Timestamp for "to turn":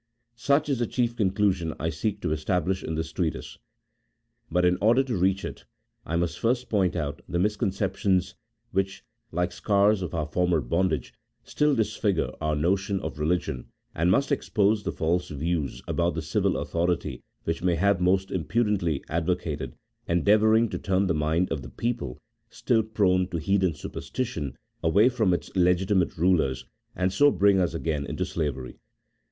20.69-21.05